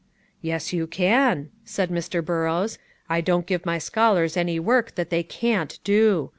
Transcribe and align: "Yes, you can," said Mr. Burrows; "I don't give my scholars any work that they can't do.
"Yes, 0.41 0.73
you 0.73 0.87
can," 0.87 1.51
said 1.63 1.91
Mr. 1.91 2.25
Burrows; 2.25 2.79
"I 3.07 3.21
don't 3.21 3.45
give 3.45 3.67
my 3.67 3.77
scholars 3.77 4.35
any 4.35 4.59
work 4.59 4.95
that 4.95 5.11
they 5.11 5.21
can't 5.21 5.77
do. 5.83 6.29